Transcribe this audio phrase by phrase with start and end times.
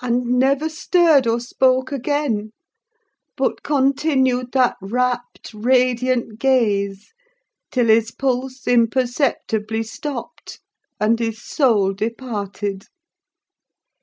[0.00, 2.52] and never stirred or spoke again;
[3.36, 7.12] but continued that rapt, radiant gaze,
[7.70, 10.60] till his pulse imperceptibly stopped
[10.98, 12.86] and his soul departed.